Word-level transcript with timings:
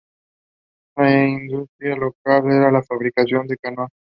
La 0.95 1.27
industria 1.27 1.95
local 1.95 2.45
era 2.49 2.71
la 2.71 2.81
fabricación 2.81 3.45
de 3.45 3.55
canoas. 3.57 3.91